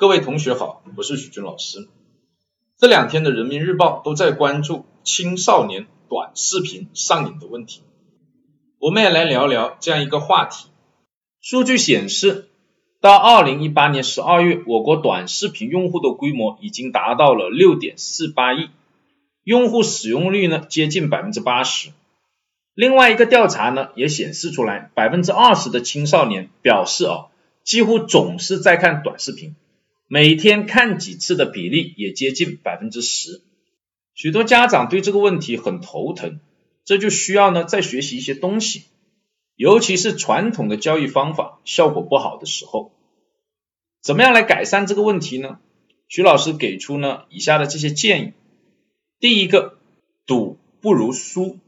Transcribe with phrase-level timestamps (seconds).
[0.00, 1.86] 各位同学好，我是许军老师。
[2.78, 7.82] 这两天的人民日报都在关注青少年短视频上瘾的问题，
[8.78, 10.68] 我们也来聊聊这样一个话题。
[11.42, 12.48] 数据显示，
[13.02, 18.70] 到二零一八年十二月，我国短视频用户的规模已经达到了六点四八亿，
[19.44, 21.90] 用户使用率呢接近百分之八十。
[22.72, 27.26] 另外一个调查呢也显示出来，百分之二十的青少年表示啊，
[27.64, 29.54] 几乎总是在看短视频。
[30.12, 33.42] 每天看几次的比例也接近百分之十，
[34.12, 36.40] 许多家长对这个问题很头疼，
[36.84, 38.86] 这就需要呢再学习一些东西，
[39.54, 42.90] 尤其是传统的教育方法效果不好的时候，
[44.02, 45.60] 怎么样来改善这个问题呢？
[46.08, 48.32] 徐老师给出呢以下的这些建议，
[49.20, 49.78] 第一个，
[50.26, 51.60] 赌不如输，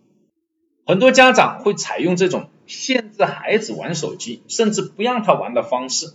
[0.84, 6.12] 很多家长会采用这种限制孩子玩手机，甚至不让他玩的方式，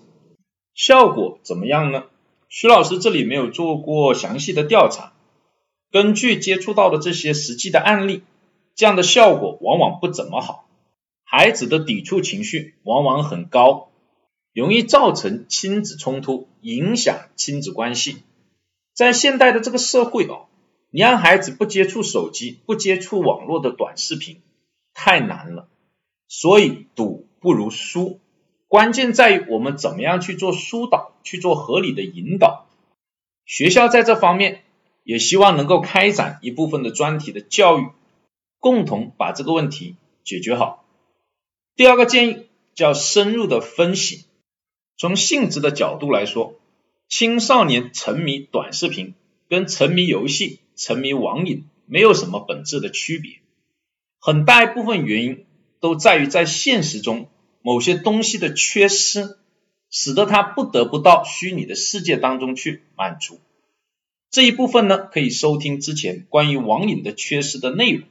[0.74, 2.04] 效果怎么样呢？
[2.50, 5.12] 徐老师这里没有做过详细的调查，
[5.92, 8.24] 根据接触到的这些实际的案例，
[8.74, 10.66] 这样的效果往往不怎么好，
[11.26, 13.90] 孩子的抵触情绪往往很高，
[14.54, 18.24] 容易造成亲子冲突，影响亲子关系。
[18.94, 20.48] 在现代的这个社会哦，
[20.90, 24.42] 你让孩子不接触手机、不接触网络的短视频
[24.94, 25.68] 太难了，
[26.30, 28.22] 所以赌不如输。
[28.70, 32.66] 关键在于我们怎么样去做疏导，去做合理的引导。
[33.46, 34.64] 学校在这方面
[35.04, 37.90] 也希望能够开展一部分的专题的教育，
[38.60, 40.86] 共同把这个问题解决好。
[41.76, 44.24] 第二个建议叫深入的分析。
[44.98, 46.56] 从性质的角度来说，
[47.10, 49.14] 青少年沉迷短视频
[49.50, 53.34] 跟沉迷游戏、沉迷网瘾没有什么本质的区别，
[54.20, 55.46] 很大一部分原因
[55.82, 57.28] 都在于在现实中。
[57.64, 59.38] 某些东西的缺失，
[59.90, 63.40] 使得他不得不到虚拟的世界当中去满足。
[64.30, 68.08] 这一部分呢，可以收听之前关于网瘾的缺失的内容。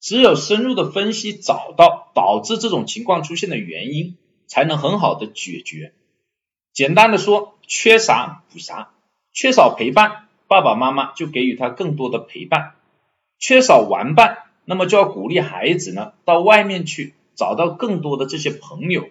[0.00, 5.92] 只有深入的分析，找到导致这种情况出现的原因，才能很好的解决。
[6.72, 8.90] 简单的说，缺啥补啥。
[9.32, 12.74] 缺少陪伴，爸爸妈妈就给予他更多的陪伴；
[13.38, 17.14] 缺少玩伴，那么就要鼓励孩子呢到外面去。
[17.34, 19.10] 找到更多的这些朋友，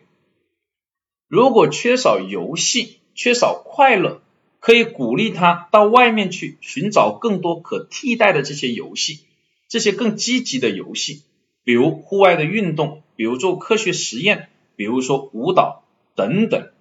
[1.27, 4.21] 如果缺少游戏，缺少快乐，
[4.59, 9.19] 可以鼓励他到外面去寻找更多可替代的这些游戏，
[9.67, 11.23] 这些更积极的游戏，
[11.65, 15.83] 比如户外的运动，比如做科学实验，比如说舞蹈
[16.15, 16.71] 等等，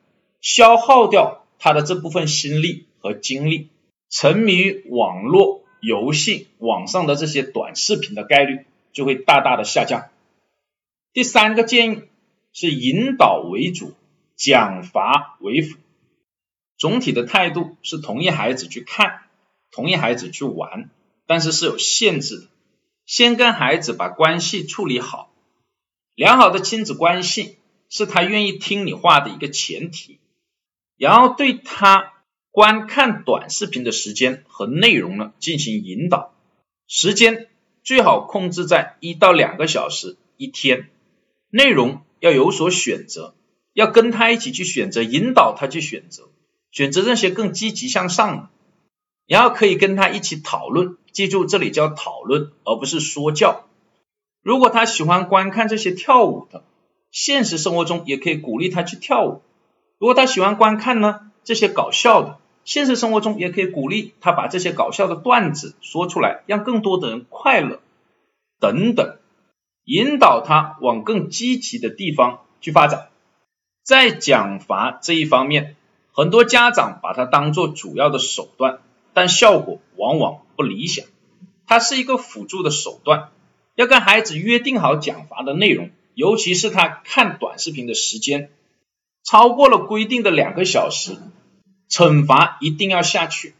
[0.41, 3.69] 消耗掉他的这部分心力和精力，
[4.11, 10.09] 沉迷于网络游戏、网上的这些短视频的概率就会大大的下降。
[11.13, 12.03] 第三个建议
[12.53, 13.93] 是引导为主，
[14.37, 15.79] 奖罚为辅。
[16.77, 19.23] 总体的态度是同意孩子去看，
[19.71, 20.91] 同意孩子去玩，
[21.27, 22.47] 但是是有限制的。
[23.07, 25.33] 先跟孩子把关系处理好，
[26.15, 27.57] 良好的亲子关系
[27.89, 30.19] 是他愿意听你话的一个前提。
[30.97, 32.13] 然后对他
[32.51, 36.35] 观看短视频的时间和内容呢进行引导，
[36.87, 37.49] 时间
[37.83, 40.91] 最好控制在一到两个小时一天。
[41.49, 43.35] 内容要有所选择，
[43.77, 46.31] 要跟他一起去选择，引导他去选择，
[46.71, 48.49] 选择那些更积极向上的，
[49.27, 53.67] 然后可以跟他一起讨论，记住这里叫讨论，而不是说教。
[54.43, 56.65] 如果他喜欢观看这些跳舞的，
[57.11, 59.43] 现实生活中也可以鼓励他去跳舞；
[59.99, 67.81] 如果他喜欢观看呢这些搞笑的，现实生活中也可以鼓励他把这些搞笑的段子说出来，让更多的人快乐
[68.59, 69.19] 等等。
[69.85, 73.11] 引导他往更积极的地方去发展，
[73.87, 75.77] 在奖罚这一方面，
[76.11, 78.81] 很多家长把它当做主要的手段，
[79.15, 81.07] 但效果往往不理想。
[81.69, 83.29] 它是一个辅助的手段，
[83.77, 88.51] 要跟孩子约定好奖罚的内容，尤其是他看短视频的时间
[89.23, 91.17] 超过了规定的两个小时，
[91.89, 93.55] 惩罚一定要下去。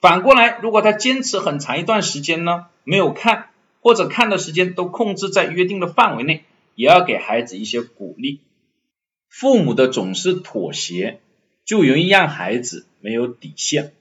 [0.00, 3.50] 反过来，如果他坚持很长一段时间呢，没有看。
[3.80, 8.40] 或者看的时间都控制在约定的范围内，也要给孩子一些鼓励。
[9.36, 11.18] 父母的总是妥协，
[11.64, 13.92] 就容易让孩子没有底线。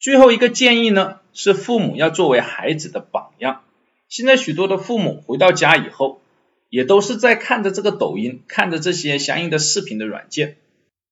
[0.00, 3.60] 最后一个建议呢，是父母要作为孩子的榜样。
[4.08, 6.22] 现在许多的父母回到家以后，
[6.70, 10.56] 也都是在看着这个抖音，看着这些相应的视频的软件，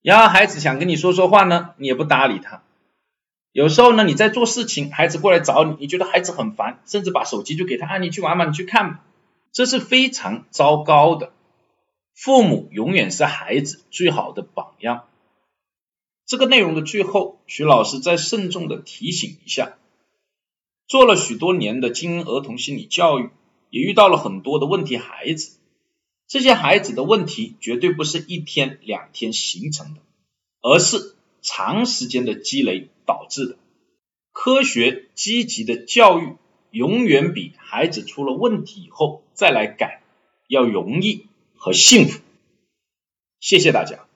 [0.01, 2.63] 然后孩子想跟你说说话呢，你也不搭理他。
[3.53, 9.05] 有时候呢，你在做事情，孩子过来找你，你觉得孩子很烦，甚至把手机就给他，啊，你去玩吧，你去看吧，
[9.53, 11.33] 这是非常糟糕的。
[12.23, 15.09] 父母永远是孩子最好的榜样。
[16.27, 19.79] 这个内容的最后，徐老师再慎重的提醒一下：
[20.87, 23.31] 做了许多年的精英儿童心理教育，
[23.71, 25.57] 也遇到了很多的问题孩子。
[26.29, 30.03] 这些孩子的问题绝对不是一天两天形成的，
[30.61, 33.57] 而是长时间的积累导致的。
[34.31, 36.37] 科学积极的教育，
[36.71, 40.03] 永远比孩子出了问题以后再来改
[40.49, 41.25] 要容易
[41.61, 42.21] 和幸福。
[43.39, 44.07] 谢谢大家。